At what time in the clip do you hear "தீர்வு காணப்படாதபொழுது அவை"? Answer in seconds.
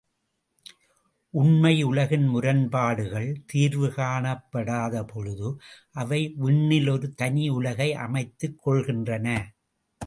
3.45-6.21